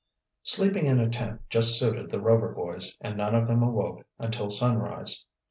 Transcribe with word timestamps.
Sleeping 0.41 0.87
in 0.87 0.99
a 0.99 1.07
tent 1.07 1.41
just 1.47 1.77
suited 1.77 2.09
the 2.09 2.19
Rover 2.19 2.51
boys 2.55 2.97
and 3.01 3.15
none 3.15 3.35
of 3.35 3.47
them 3.47 3.61
awoke 3.61 4.03
until 4.17 4.49
sunrise. 4.49 5.27